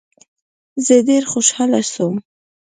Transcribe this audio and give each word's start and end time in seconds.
زه 0.85 0.95
ډیر 1.09 1.23
خوشحاله 1.31 1.79
سوم. 1.93 2.15